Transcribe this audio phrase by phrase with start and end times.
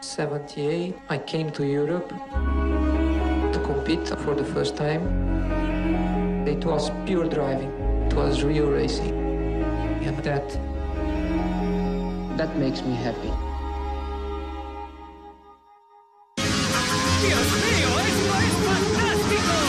[0.00, 6.46] 78, I came to Europe to compete for the first time.
[6.46, 7.70] It was pure driving.
[8.06, 9.14] It was real racing.
[10.02, 10.48] And that
[12.36, 13.32] that makes me happy.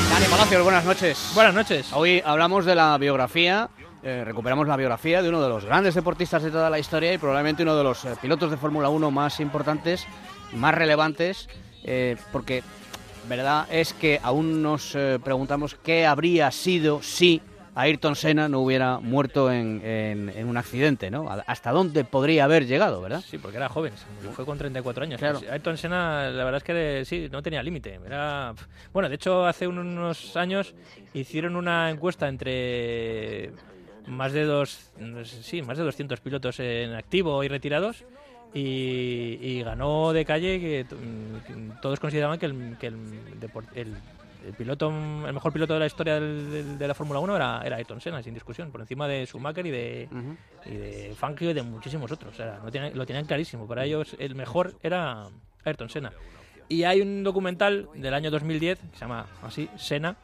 [0.09, 1.31] Dani Palacios, buenas noches.
[1.33, 1.91] Buenas noches.
[1.93, 3.69] Hoy hablamos de la biografía,
[4.03, 7.17] eh, recuperamos la biografía de uno de los grandes deportistas de toda la historia y
[7.17, 10.05] probablemente uno de los eh, pilotos de Fórmula 1 más importantes,
[10.53, 11.47] más relevantes,
[11.83, 12.63] eh, porque
[13.27, 17.41] verdad es que aún nos eh, preguntamos qué habría sido si
[17.75, 21.29] Ayrton Senna no hubiera muerto en, en- en un accidente, ¿no?
[21.47, 23.23] ¿Hasta dónde podría haber llegado, verdad?
[23.25, 23.93] Sí, porque era joven,
[24.33, 25.19] fue con 34 años.
[25.19, 25.39] Claro.
[25.39, 27.99] Pues Ayrton Senna, la verdad es que sí, no tenía límite.
[28.05, 28.53] Era...
[28.91, 30.73] Bueno, de hecho, hace unos años
[31.13, 33.51] hicieron una encuesta entre
[34.07, 34.91] más de dos,
[35.23, 38.03] sí, más de 200 pilotos en activo y retirados
[38.53, 40.85] y, y ganó de calle que,
[41.47, 42.95] que todos consideraban que el, que el,
[43.75, 43.95] el-
[44.47, 47.61] el piloto, el mejor piloto de la historia del- del- de la Fórmula 1 era,
[47.65, 50.07] era Ayrton Senna, sin discusión, por encima de Schumacher y de,
[50.65, 52.33] y de Fangio y de muchísimos otros.
[52.33, 53.67] O sea, no tienen- lo tenían clarísimo.
[53.67, 55.27] Para ellos el mejor era
[55.65, 56.13] Ayrton Senna.
[56.69, 60.15] Y hay un documental del año 2010 que se llama así, Senna,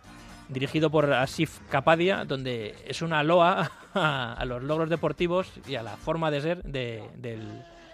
[0.49, 5.97] dirigido por Asif Kapadia, donde es una loa a, los logros deportivos y a la
[5.97, 7.41] forma de ser de- del,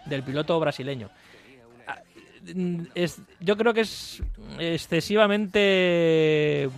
[0.05, 1.09] del piloto brasileño.
[1.87, 1.99] Ah,
[3.39, 4.21] yo creo que es
[4.59, 6.69] excesivamente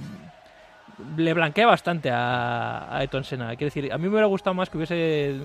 [1.17, 3.47] le blanquea bastante a, a Ayrton Senna.
[3.55, 5.37] Quiero decir, a mí me hubiera gustado más que hubiese,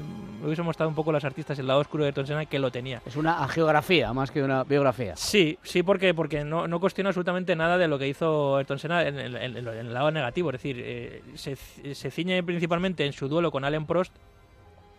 [0.44, 3.00] hubiese mostrado un poco los artistas el lado oscuro de Ayrton Senna que lo tenía.
[3.06, 5.16] Es una geografía más que una biografía.
[5.16, 9.02] Sí, sí, porque, porque no, no cuestiona absolutamente nada de lo que hizo Ayrton Senna
[9.06, 10.50] en, el- en el- en el lado negativo.
[10.50, 14.14] Es decir, eh, se, se ciñe principalmente en su duelo con Alain Prost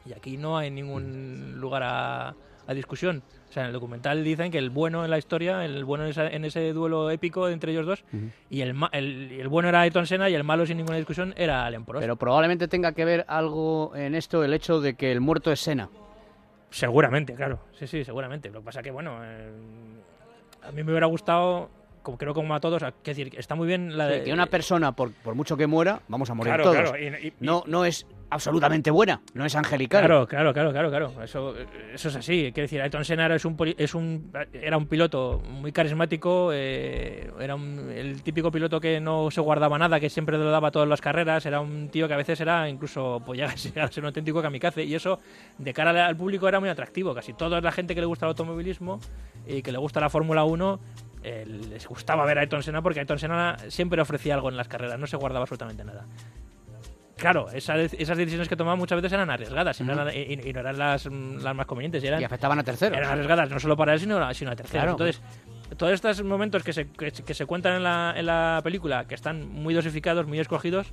[0.05, 2.33] y aquí no hay ningún lugar a,
[2.69, 3.23] a discusión.
[3.49, 6.11] O sea, en el documental dicen que el bueno en la historia, el bueno en,
[6.11, 8.03] esa- en ese duelo épico entre ellos dos,
[8.49, 11.65] y el, el, el bueno era Ayrton Senna y el malo sin ninguna discusión era
[11.65, 12.01] Alain Prost.
[12.01, 15.59] Pero probablemente tenga que ver algo en esto el hecho de que el muerto es
[15.61, 15.89] Senna.
[16.69, 17.59] Seguramente, claro.
[17.77, 18.49] Sí, sí, seguramente.
[18.51, 19.49] Lo que pasa que, bueno, eh,
[20.61, 21.69] a mí me hubiera gustado,
[22.03, 24.23] como creo como a todos, que decir, está muy bien la de...
[24.23, 26.91] que una persona, por, por mucho que muera, vamos a morir Claro, todos.
[26.91, 30.01] claro, y- y- no, no es absolutamente buena, no es angelical.
[30.05, 31.23] Claro, claro, claro, claro, claro.
[31.23, 31.55] Eso,
[31.93, 32.51] eso es así.
[32.53, 37.55] Quiero decir, Ayrton Senna es un, es un, era un piloto muy carismático, eh, era
[37.55, 41.01] un- el típico piloto que no se guardaba nada, que siempre lo daba todas las
[41.01, 44.41] carreras, era un tío que a veces era incluso, pues llega a ser- un auténtico
[44.41, 45.19] kamikaze, y eso
[45.57, 47.13] de cara al público era muy atractivo.
[47.13, 48.99] Casi toda la gente que le gusta el automovilismo
[49.47, 50.79] y que le gusta la Fórmula 1
[51.21, 54.69] eh, les gustaba ver a Ayrton Senna porque Ayrton Senna siempre ofrecía algo en las
[54.69, 56.05] carreras, no se guardaba absolutamente nada.
[57.19, 60.07] Claro, esa- esas decisiones que tomaba muchas veces eran arriesgadas siempre Ujú.
[60.07, 62.03] eran- y, y no eran las, mm, las más convenientes.
[62.03, 62.97] Y eran, Y afectaban a terceros.
[62.97, 64.71] eran arriesgadas no solo para él, sino, sino a terceros.
[64.83, 64.91] Claro.
[64.91, 65.21] Entonces,
[65.77, 69.05] todos estos momentos que se, que, se- que se cuentan en la, en la película,
[69.05, 70.87] que están muy dosificados, muy escogidos,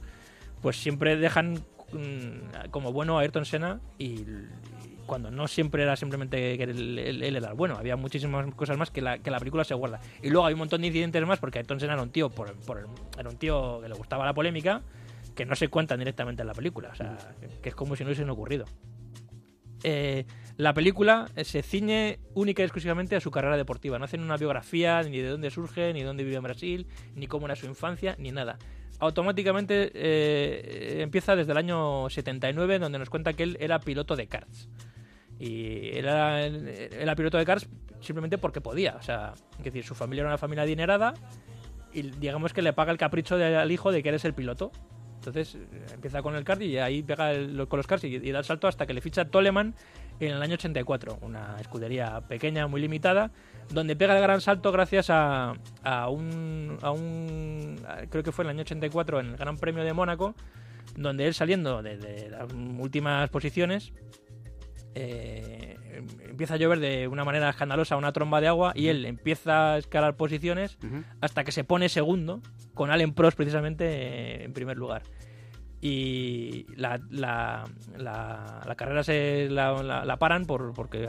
[0.63, 1.61] pues siempre dejan
[1.93, 4.25] mm, como bueno a Ayrton Senna y,
[5.07, 8.91] cuando no siempre era simplemente que él, él- él era bueno, había muchísimas cosas más
[8.91, 10.01] que la, que la película se guarda.
[10.21, 12.55] Y luego hay un montón de incidentes más porque Ayrton Senna era un tío, por,
[12.57, 14.83] por- era un tío que le gustaba la polémica,
[15.37, 17.17] que no se cuentan directamente en la película, o sea,
[17.63, 18.65] que, es como si no hubiesen ocurrido.
[19.85, 20.25] Eh,
[20.57, 23.99] la película eh, se ciñe única y exclusivamente a su carrera deportiva.
[23.99, 27.47] No hacen una biografía ni de dónde surge, ni dónde vive en Brasil, ni cómo
[27.47, 28.59] era su infancia, ni nada.
[28.99, 34.27] Automáticamente eh, empieza desde el año 79, donde nos cuenta que él era piloto de
[34.27, 34.69] karts.
[35.39, 37.69] Y era, era piloto de karts
[38.01, 38.97] simplemente porque podía.
[38.97, 41.13] O sea, es decir, su familia era una familia adinerada
[41.93, 44.73] y digamos que le paga el capricho de- al hijo de que eres el piloto.
[45.27, 47.33] Entonces eh, empieza con el kart y ahí pega
[47.67, 49.75] con los karts y, da el salto hasta que le ficha Toleman
[50.21, 53.31] en el año 84, una escudería pequeña, muy limitada,
[53.71, 55.55] donde pega el gran salto gracias a,
[56.09, 56.79] un,
[58.09, 60.35] creo que fue en el año 84 en el Gran Premio de Mónaco,
[60.97, 63.93] donde él saliendo de, de las últimas posiciones
[64.99, 65.66] eh,
[65.97, 69.79] empieza a llover de una manera escandalosa una tromba de agua y él empieza a
[69.79, 70.79] escalar posiciones
[71.21, 72.41] hasta que se pone segundo
[72.75, 75.03] con Allen Prost precisamente eh, en primer lugar.
[75.81, 77.65] Y la, la,
[77.99, 81.07] la- carrera se la, paran por, porque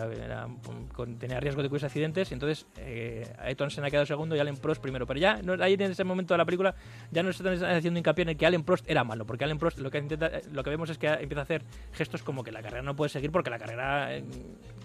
[1.20, 4.40] tenía riesgo de que hubiese accidentes y entonces eh, Ayrton Senna ha quedado segundo y
[4.40, 5.08] Allen Prost primero.
[5.08, 6.76] Pero ya no, ahí en ese momento de la película
[7.12, 9.58] ya no se están haciendo hincapié en el que Allen Prost era malo, porque Allen
[9.58, 12.52] Prost lo que, intenta, lo que vemos es que empieza a hacer gestos como que
[12.52, 14.24] la carrera no puede seguir porque la carrera, eh,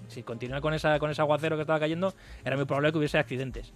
[0.08, 2.14] si continúa con, esa, con ese aguacero que estaba cayendo,
[2.44, 3.72] era muy probable que hubiese accidentes.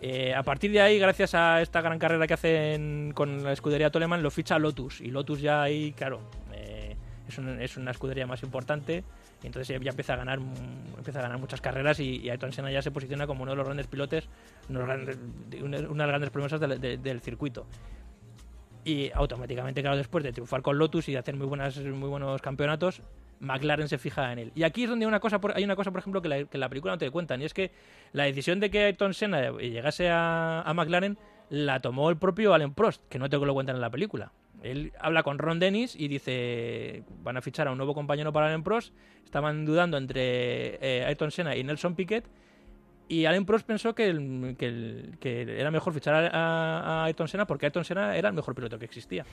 [0.00, 3.90] Eh, a partir de ahí, gracias a esta gran carrera que hacen con la escudería
[3.90, 5.00] Toleman, lo ficha Lotus.
[5.00, 6.20] Y Lotus ya ahí, claro,
[6.52, 6.96] eh,
[7.26, 9.04] es, un- es una escudería más importante
[9.42, 10.40] entonces ya empieza a ganar
[10.98, 13.56] empieza a ganar muchas carreras y, y Ayrton Senna ya se posiciona como uno de
[13.56, 14.28] los grandes pilotes,
[14.68, 17.66] una de las grandes promesas del, de- del circuito.
[18.84, 22.40] Y automáticamente, claro, después de triunfar con Lotus y de hacer muy, buenas, muy buenos
[22.40, 23.02] campeonatos,
[23.40, 24.52] McLaren se fija en él.
[24.54, 26.68] Y aquí es donde una cosa, hay una cosa, por ejemplo, que la, que la
[26.68, 27.70] película no te cuentan, y es que
[28.12, 31.18] la decisión de que Ayrton Senna llegase a, McLaren
[31.50, 34.32] la tomó el propio Alain Prost, que no te lo cuentan en la película.
[34.62, 38.46] Él habla con Ron Dennis y dice, van a fichar a un nuevo compañero para
[38.46, 38.94] Alain Prost,
[39.24, 42.24] estaban dudando entre eh, Ayrton Senna y Nelson Piquet,
[43.08, 44.56] y Alain Prost pensó que, el-
[45.20, 48.86] que, era mejor fichar a, Ayrton Senna porque Ayrton Senna era el mejor piloto que
[48.86, 49.24] existía.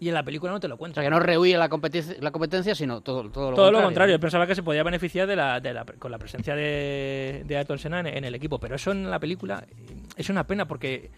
[0.00, 1.02] Y en la película no te lo O cuentan.
[1.02, 3.72] sea, que no rehuye la, competencia, la competencia, sino todo, todo lo Todo contrario.
[3.80, 7.42] lo contrario, pensaba que se podía beneficiar de la, de la- con la presencia de,
[7.46, 9.74] de Ayrton Senna en, en el equipo, pero eso en la película eh,
[10.16, 11.10] es una pena porque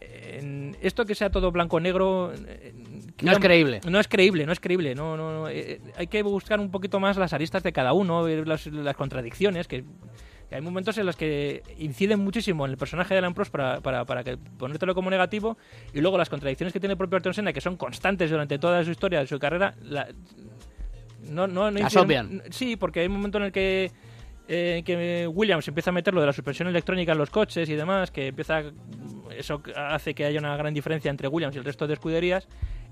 [0.00, 2.32] eh, en esto que sea todo blanco-negro...
[2.34, 2.74] eh,
[3.22, 3.80] No es creíble.
[3.88, 4.94] No es creíble, no es creíble.
[4.94, 8.22] No, no, no, eh, hay que buscar un poquito más las aristas de cada uno,
[8.24, 9.84] ver las, las contradicciones, que
[10.54, 14.04] hay momentos en los que inciden muchísimo en el personaje de Alan Prost para, para,
[14.04, 15.58] para que ponértelo como negativo
[15.92, 18.82] y luego las contradicciones que tiene el propio Ayrton Senna, que son constantes durante toda
[18.84, 20.08] su historia, de su carrera, la-
[21.30, 22.42] no, no, no inciden-.
[22.50, 23.90] Sí, porque hay un momento en el que
[24.50, 27.74] eh, que Williams empieza a meter lo de la suspensión electrónica en los coches y
[27.74, 28.62] demás, que empieza
[29.36, 32.48] eso hace que haya una gran diferencia entre Williams y el resto de escuderías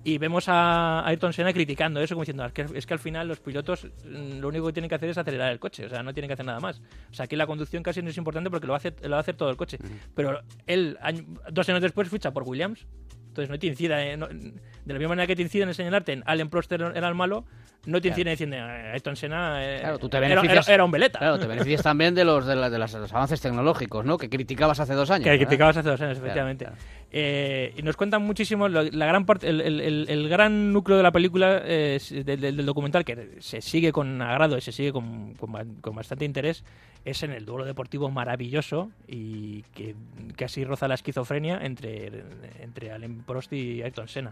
[0.08, 3.26] y vemos a Ayrton Senna criticando eso como diciendo "Es que, es que al final
[3.26, 6.02] los pilotos mm, lo único que tienen que hacer es acelerar el coche, o sea,
[6.02, 6.80] no tienen que hacer nada más.
[7.10, 9.10] O sea, aquí la conducción casi no es importante porque lo va a hacer, lo
[9.10, 9.78] va a hacer todo el coche.
[10.14, 12.86] Pero él, año- dos años después, ficha por Williams.
[13.28, 16.12] Entonces no te incida, eh, no- de la misma manera que te inciden en señalarte
[16.12, 17.44] en Allen Prost era era el malo,
[17.86, 20.84] no te inciden diciendo "Eh, Ayrton Senna eh, Claro, tú te era- beneficias- era, era
[20.84, 21.18] un veleta.
[21.18, 24.18] Claro, te beneficias también de los, de, la- de las- de los avances tecnológicos, ¿no?
[24.18, 25.24] Que criticabas hace dos años.
[25.24, 25.46] Que ¿verdad?
[25.46, 26.64] criticabas hace dos años, Claro, efectivamente.
[26.66, 26.80] claro.
[27.12, 30.96] Eh, y nos cuentan muchísimo lo- la gran parte, el, el- el- el gran núcleo
[30.96, 34.92] de la película, eh, del, del- documental, que se sigue con agrado y se sigue
[34.92, 36.64] con, con con bastante interés,
[37.04, 39.94] es en el duelo deportivo maravilloso y que
[40.36, 42.24] casi roza la esquizofrenia entre,
[42.60, 44.30] entre Alain Prost y Ayrton Senna.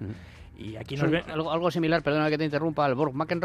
[0.58, 3.43] Y aquí nos Son ven, algo, algo similar, perdona que te interrumpa, al Borg McEnroe.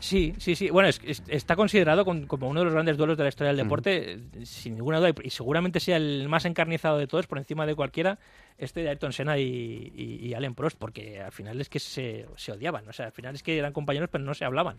[0.00, 0.68] Sí, sí, sí.
[0.68, 3.48] Bueno, es- es- está considerado con- como uno de los grandes duelos de la historia
[3.48, 7.38] del deporte, eh, sin ninguna duda, y, seguramente sea el más encarnizado de todos, por
[7.38, 8.18] encima de cualquiera,
[8.58, 12.26] este de Ayrton Senna y, y, y Alain Prost, porque al final es que se,
[12.36, 14.76] se odiaban, o sea, al final es que eran compañeros pero no se hablaban.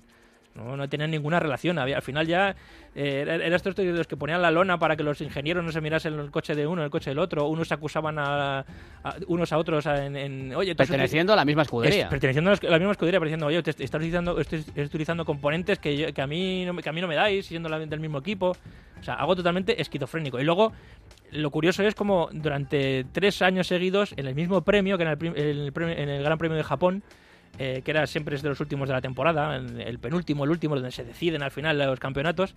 [0.56, 1.78] No, no tenían ninguna relación.
[1.80, 2.56] Había, al final ya
[2.96, 5.72] eh, era, era estos de los que ponían la lona para que los ingenieros no
[5.74, 7.48] se mirasen el coche de uno, el coche del otro.
[7.50, 11.64] Unos se acusaban a, a- unos a otros en, en, oye, Perteneciendo a la misma
[11.64, 12.04] escudería.
[12.04, 15.98] es- perteneciendo a la misma escudería, diciendo, oye, te- estás utilizando, estoy, utilizando componentes que,
[15.98, 18.00] yo- que, a mí no, me- que a mí no me dais, siendo la- del
[18.00, 18.56] mismo equipo.
[18.98, 20.40] O sea, algo totalmente esquizofrénico.
[20.40, 20.72] Y luego,
[21.32, 25.18] lo curioso es como durante tres años seguidos, en el mismo premio, que en el,
[25.18, 27.04] prim- en el premio- en el Gran Premio de Japón,
[27.60, 30.76] eh, que era siempre es de los últimos de la temporada, el penúltimo, el último,
[30.76, 32.56] donde se deciden al final los campeonatos,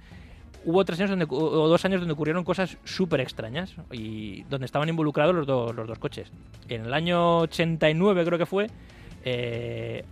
[0.64, 4.88] hubo tres años donde, o dos años donde ocurrieron cosas súper extrañas y donde estaban
[4.88, 6.30] involucrados los, dos los dos coches.
[6.68, 8.68] En el año 89 creo que fue,
[9.24, 10.04] eh,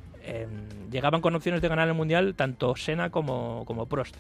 [0.91, 4.17] llegaban con opciones de ganar el Mundial tanto Senna como, como Prost.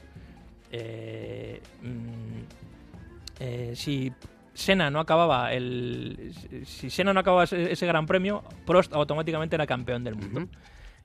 [0.73, 4.13] Eh, mm, eh, si
[4.57, 6.33] Senna no acababa el
[6.65, 10.49] si Senna no acababa ese, ese gran premio Prost automáticamente era campeón del mundo.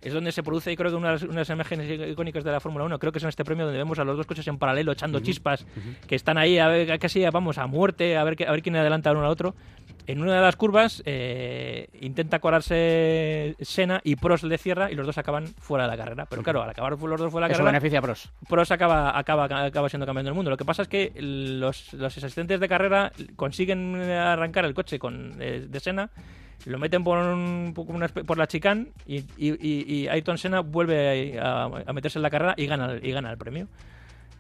[0.02, 2.86] Es donde se produce, y creo que una de las, imágenes icónicas de la Fórmula
[2.86, 4.92] 1, creo que es en este premio donde vemos a los dos coches en paralelo
[4.94, 5.68] echando chispas,
[6.08, 9.12] que están ahí a ver, casi vamos a muerte, a ver, a ver quién adelanta
[9.12, 9.54] uno al otro.
[10.08, 15.06] En una de las curvas eh, intenta colarse Senna y Prost le cierra y los
[15.06, 16.26] dos acaban fuera de la carrera.
[16.26, 18.26] Pero claro, al acabar los dos fuera de la Eso carrera, beneficia a Prost.
[18.50, 20.50] Prost acaba, acaba, acaba siendo campeón del mundo.
[20.52, 25.36] Lo que pasa es que los, los asistentes de carrera consiguen arrancar el coche con,
[25.40, 26.10] eh, de Senna,
[26.66, 31.64] lo meten por, un- por, la chicane y, y, y- y Ayrton Senna vuelve a,
[31.66, 33.68] a meterse en la carrera y gana, y gana el premio.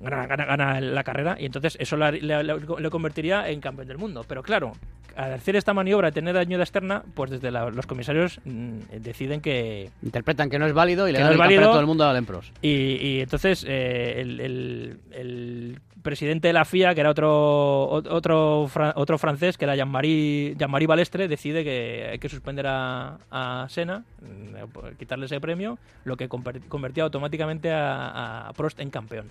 [0.02, 4.26] Gana, gana, gana la carrera y entonces eso le, convertiría en campeón del mundo.
[4.28, 4.72] Pero claro,
[5.16, 9.90] al hacer esta maniobra, tener ayuda externa, pues desde la- los comisarios mm, deciden que,
[10.02, 11.60] Interpretan que no es válido y le dan no el válido.
[11.62, 12.56] campeonato del mundo a Alain Prost.
[12.62, 18.68] y, y entonces eh, el, el- el presidente de la FIA, que era otro otro
[18.96, 24.04] otro francés, que era Jean-Marie Jean-Marie Balestre, decide que hay que suspender a, a Senna,
[24.20, 29.30] mm, por quitarle ese premio, lo que conver- convertía automáticamente a, a Prost en campeón.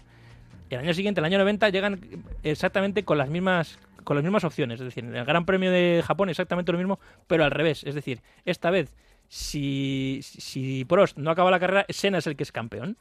[0.70, 2.00] El año siguiente, el año 90, llegan
[2.42, 6.02] exactamente con las mismas con las mismas opciones, es decir, en el Gran Premio de
[6.04, 8.94] Japón exactamente lo mismo, pero al revés, es decir, esta vez
[9.28, 12.96] si, si Prost no acaba la carrera, Senna es el que es campeón.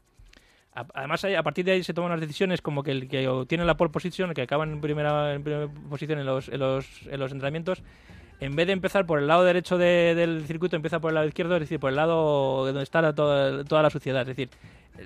[0.74, 3.76] Además, a partir de ahí se toman las decisiones como que el que obtiene la
[3.76, 7.20] pole position, el que acaba en primera, en primera posición en los, en, los, en
[7.20, 7.82] los entrenamientos,
[8.40, 11.28] en vez de empezar por el lado derecho de- del circuito, empieza por el lado
[11.28, 14.22] izquierdo, es decir, por el lado donde está toda, la suciedad.
[14.22, 14.50] Es decir,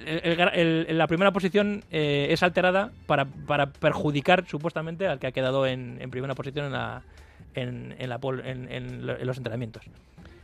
[0.05, 3.25] el- el- el- la primera posición eh, es alterada para,
[3.67, 7.01] perjudicar supuestamente al que ha quedado en, primera posición en, la,
[7.55, 9.83] en, la pol- en- en lo- en los entrenamientos.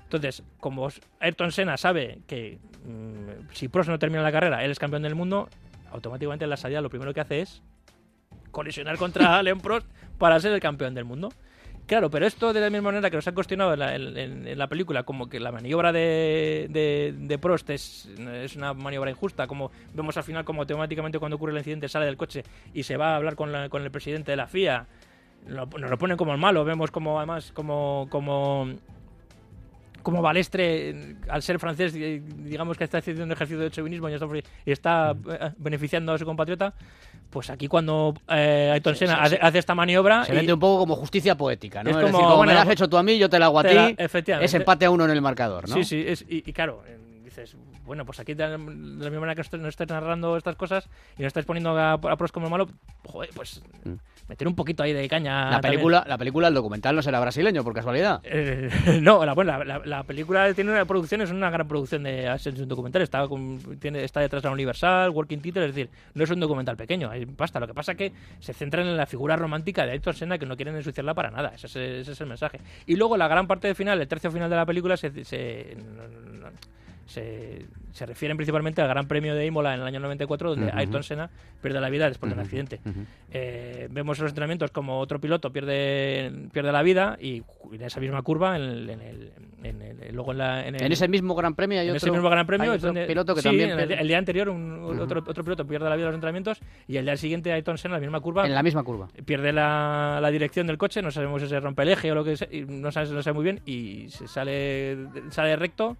[0.03, 4.79] Entonces, como Ayrton Senna sabe que mm, si Prost no termina la carrera, él es
[4.79, 5.47] campeón del mundo,
[5.91, 7.61] automáticamente en la salida lo primero que hace es
[8.51, 9.85] colisionar contra Leon Prost
[10.17, 11.29] para ser el campeón del mundo.
[11.89, 13.79] Claro, pero esto de la misma manera que nos han cuestionado en
[14.59, 18.07] la, película, como que la maniobra de, de, de Prost es,
[18.43, 22.05] es una maniobra injusta, como vemos al final como automáticamente cuando ocurre el incidente sale
[22.05, 22.43] del coche
[22.75, 24.85] y se va a hablar con, la- con el presidente de la FIA,
[25.47, 28.67] lo- nos lo ponen como el malo, vemos como además como, como
[30.03, 34.27] como Balestre, al ser francés, digamos que está haciendo un ejercicio de chauvinismo y está,
[34.65, 36.73] y está eh, beneficiando a su compatriota,
[37.29, 39.41] pues aquí cuando eh, Ayrton Sí, Senna sí, hace, sí.
[39.43, 40.25] hace esta maniobra...
[40.25, 41.89] Se vende un poco como justicia poética, ¿no?
[41.91, 43.37] Es Es, como, decir, como bueno, me la has hecho tú a mí, yo te
[43.39, 43.95] la hago a ti.
[43.97, 45.75] es empate a uno en el marcador, ¿no?
[45.75, 46.81] Sí, sí, es- y, y claro,
[47.29, 47.55] dices,
[47.85, 51.27] bueno, pues aquí de la misma manera que nos estáis narrando estas cosas y nos
[51.27, 52.67] estáis poniendo a, a pros como malo,
[53.05, 53.93] joder, pues Mm.
[54.27, 55.45] meter un poquito ahí de caña.
[55.45, 55.71] La también.
[55.73, 58.19] película, la película, el documental no será brasileño, por casualidad.
[58.23, 58.69] Eh,
[59.01, 62.27] no, la, bueno, la, la- la película tiene una producción, es una gran producción de
[62.33, 65.89] es un documental, está, con- tiene, está detrás de la Universal, Working Title, es decir,
[66.13, 67.59] no es un documental pequeño, hay pasta.
[67.59, 70.45] Lo que pasa es que se centran en la figura romántica de Ayrton Senna, que
[70.45, 72.59] no quieren ensuciarla para nada, ese es, ese es el mensaje.
[72.85, 75.75] Y luego la gran parte del final, el tercio final de la película, se, se,
[75.77, 76.07] no-
[76.39, 76.49] no-
[77.09, 80.77] se, se refieren principalmente al Gran Premio de Imola en el año 94, donde Ujú.
[80.77, 81.29] Ayrton Senna
[81.61, 82.79] pierde la vida después de un Ujú, accidente.
[83.31, 87.99] Eh, vemos en los entrenamientos como otro piloto pierde, pierde la vida y en esa
[87.99, 89.31] misma curva, en el, en el-
[89.63, 91.97] en el- luego en, la, en, el- En ese mismo Gran Premio hay en otro,
[92.07, 94.49] ese mismo Gran Premio otro donde piloto que sí, también el, pierde- el día anterior
[94.49, 97.77] un- otro, otro piloto pierde la vida en los entrenamientos y el día siguiente Ayrton
[97.77, 99.09] Senna en la misma curva en la misma curva.
[99.25, 102.23] pierde la, la dirección del coche, no sabemos si se rompe el eje o lo
[102.23, 104.97] que sea, no sabe, no sabe muy bien y se sale,
[105.31, 105.97] sale recto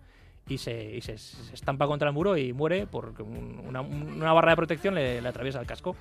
[0.50, 4.34] y, se, y se, se estampa contra el muro y muere porque un- una, una
[4.34, 5.96] barra de protección le, le atraviesa el casco.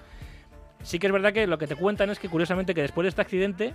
[0.82, 3.08] Sí que es verdad que lo que te cuentan es que curiosamente que después de
[3.10, 3.74] este accidente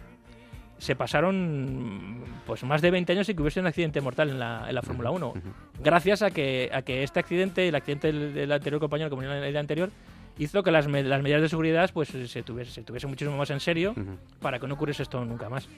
[0.80, 4.66] se pasaron pues más de 20 años sin que hubiese un accidente mortal en la,
[4.68, 5.34] en la Fórmula 1
[5.82, 9.34] gracias a que, a que este accidente, el accidente del, del anterior compañero que murió
[9.34, 9.92] en el anterior,
[10.38, 13.50] hizo que las, me- las medidas de seguridad pues se tuviese, se tuviese muchísimo más
[13.52, 13.94] en serio
[14.42, 15.70] para que no ocurriese esto nunca más.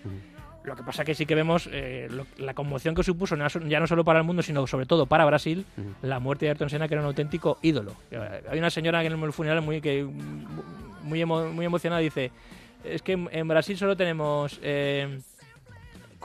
[0.65, 3.87] Lo que pasa que sí que vemos eh, lo- la conmoción que supuso ya no
[3.87, 5.65] solo para el mundo, sino sobre todo para Brasil,
[6.01, 7.93] la muerte de Ayrton Senna, que era un auténtico ídolo.
[8.11, 10.03] Eh, Hay una señora en el funeral muy, que,
[11.03, 12.31] muy, emo- muy emocionada dice,
[12.83, 14.59] es que en en Brasil solo tenemos...
[14.63, 15.19] eh,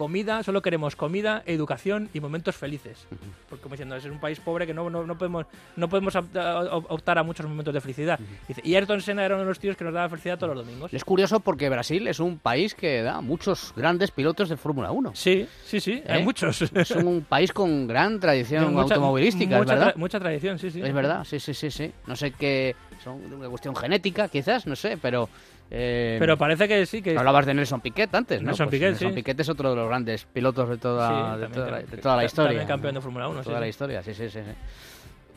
[0.04, 3.06] comida, solo queremos comida, educación y momentos felices.
[3.50, 5.44] Porque como diciendo, es un país pobre que no, no, no podemos
[5.76, 8.18] no podemos opta- optar a muchos momentos de felicidad.
[8.48, 10.64] Dice, y Ayrton Senna era uno de los tíos que nos daba felicidad todos los
[10.64, 10.94] domingos.
[10.94, 15.12] Es curioso porque Brasil es un país que da muchos grandes pilotos de Fórmula 1.
[15.14, 16.24] Sí, sí, sí, hay ¿Eh?
[16.24, 16.62] muchos.
[16.62, 19.94] Es un país con gran tradición Mucha- automovilística, mucha ¿es verdad?
[19.94, 20.80] tra- mucha tradición, sí, sí.
[20.80, 21.92] Es verdad, sí, sí, sí, sí.
[22.06, 25.28] No sé qué, son una cuestión genética, quizás, no sé, pero...
[25.70, 27.16] eh, Pero parece que sí, que...
[27.16, 28.46] Hablabas de Nelson Piquet antes, ¿no?
[28.48, 29.14] Nelson Pues Piquet, Nelson sí.
[29.14, 32.16] Piquet es otro de los grandes pilotos de toda, Sí, de toda, la, de toda
[32.16, 32.48] la historia.
[32.50, 33.60] también campeón de Fórmula 1, De toda sí.
[33.60, 34.40] la historia, sí, sí, sí.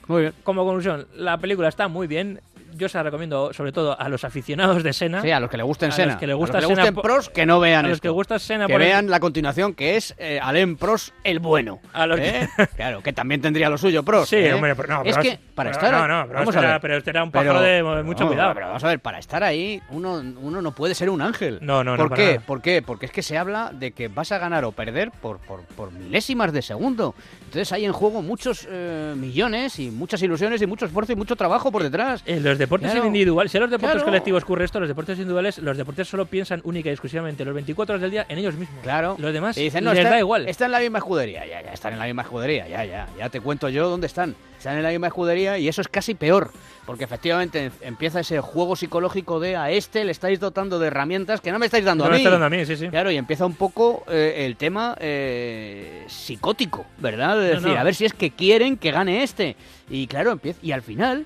[0.08, 0.34] Muy bien.
[0.44, 2.42] Como conclusión, la película está muy bien.
[2.76, 5.22] Yo se la recomiendo sobre todo a los aficionados de Sena.
[5.22, 6.68] Sí, a los que le gusten A los que le A los gusta que le
[6.68, 8.04] Senna gusten pros, que no vean a los esto.
[8.04, 11.40] que gusta Senna Que por el- vean la continuación, que es eh, Alain Prost el
[11.40, 11.80] bueno.
[11.94, 12.50] A los que- ¿Eh?
[12.76, 14.30] Claro, que también tendría lo suyo, Prost.
[14.30, 14.54] Sí, ¿eh?
[14.54, 15.92] hombre, pero no, Es pero que para pero estar...
[16.02, 16.82] no, no, pero vamos este a era- ver.
[16.82, 18.54] pero este era un pájaro de mucho no, cuidado.
[18.54, 21.60] Pero vamos a ver, para estar ahí, uno, uno no puede ser un ángel.
[21.62, 22.40] No, no, no, ¿Por para qué?
[22.40, 22.82] ¿Por qué?
[22.82, 25.92] Porque es que se habla de que vas a ganar o perder por, por, por
[25.92, 27.14] milésimas de segundo.
[27.46, 31.36] Entonces hay en juego muchos eh, millones y muchas ilusiones y mucho esfuerzo y mucho
[31.36, 32.24] trabajo por detrás.
[32.26, 33.06] Los deportes Claro.
[33.08, 34.06] individuales, si en los deportes Claro.
[34.06, 37.94] colectivos ocurre esto, los deportes individuales, los deportes solo piensan única y exclusivamente los 24
[37.94, 38.80] horas del día en ellos mismos.
[38.84, 39.16] Claro.
[39.20, 40.48] Los demás Y dicen, no, les está, da igual.
[40.48, 41.46] Está en la misma escudería.
[41.46, 42.68] Ya, ya, están en la misma escudería.
[42.68, 43.08] Ya, ya.
[43.18, 44.36] Ya te cuento yo dónde están.
[44.58, 46.52] Están en la misma escudería y eso es casi peor.
[46.86, 51.52] Porque efectivamente empieza ese juego psicológico de a este le estáis dotando de herramientas que
[51.52, 52.22] no me estáis dando No a me mí.
[52.24, 52.88] está dando a mí, sí, sí.
[52.90, 57.38] Claro, y empieza un poco eh, el tema eh, psicótico, ¿verdad?
[57.38, 57.80] De No, decir, no.
[57.80, 59.56] a ver si es que quieren que gane este.
[59.90, 61.26] Y claro, empieza, y al final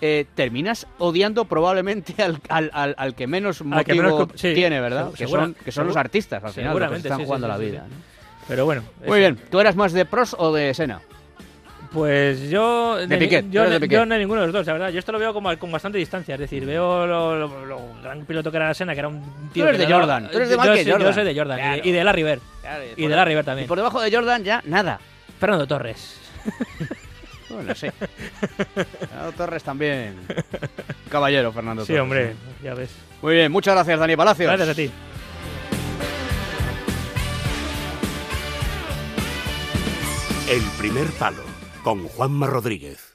[0.00, 4.52] eh, terminas odiando probablemente al, al, al- al que menos que motivo menos culpa- sí.
[4.54, 5.10] tiene, ¿verdad?
[5.12, 7.58] Que son, que son los artistas al final, los que están sí, jugando sí, la
[7.58, 7.86] vida.
[8.48, 8.82] Pero bueno.
[9.06, 11.00] Muy bien, ¿tú eras más de Pros o de Sena?
[11.92, 12.96] Pues yo.
[12.96, 14.90] De Piquet, yo, tú eres de yo no ninguno de los dos, la verdad.
[14.90, 16.34] Yo esto lo veo como con bastante distancia.
[16.34, 19.22] Es decir, veo lo, lo- lo gran piloto que era Senna, que era un
[19.52, 19.66] tío.
[19.66, 21.06] eres que de Jordan, tú eres de yo Michael Jordan.
[21.08, 21.58] Yo soy de Jordan.
[21.58, 21.88] y de-.
[21.88, 22.40] Y de Larry Bird.
[22.96, 23.68] Y de Bird Y también.
[23.68, 25.00] por debajo de Jordan ya nada.
[25.40, 26.18] Fernando Torres.
[27.56, 27.88] Bueno, sí.
[28.98, 30.14] Fernando Torres también.
[31.08, 31.96] Caballero, Fernando Torres.
[31.96, 32.90] Sí, hombre, ya ves.
[33.22, 34.46] Muy bien, muchas gracias, Dani Palacios.
[34.46, 34.90] Gracias a ti.
[40.50, 41.42] El primer palo
[41.82, 43.14] con Juanma Rodríguez.